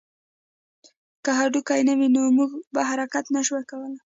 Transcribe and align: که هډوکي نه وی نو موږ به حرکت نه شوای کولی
که 1.23 1.31
هډوکي 1.39 1.81
نه 1.87 1.93
وی 1.97 2.07
نو 2.15 2.21
موږ 2.37 2.51
به 2.73 2.81
حرکت 2.89 3.25
نه 3.35 3.41
شوای 3.47 3.63
کولی 3.71 3.99